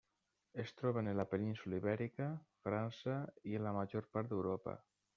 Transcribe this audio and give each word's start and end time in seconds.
Es 0.63 0.71
troben 0.79 1.09
en 1.11 1.19
la 1.19 1.25
península 1.33 1.79
Ibèrica, 1.83 2.31
França 2.65 3.21
i 3.53 3.57
en 3.61 3.69
la 3.71 3.79
major 3.81 4.13
part 4.17 4.35
d'Europa. 4.35 4.79